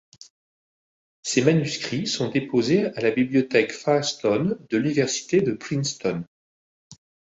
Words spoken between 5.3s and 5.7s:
de